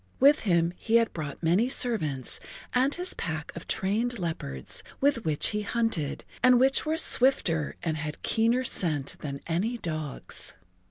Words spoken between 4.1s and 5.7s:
leopards, with which he